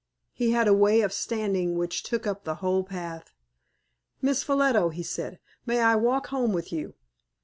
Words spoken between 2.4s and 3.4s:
the whole path.